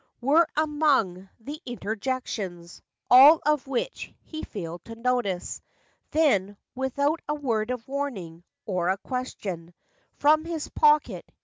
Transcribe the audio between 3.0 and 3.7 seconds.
All of